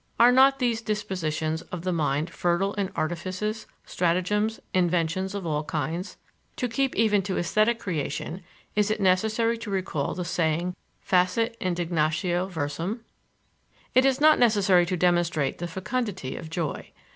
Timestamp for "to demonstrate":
14.87-15.59